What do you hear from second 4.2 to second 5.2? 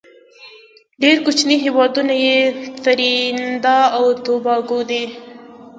توباګو دی.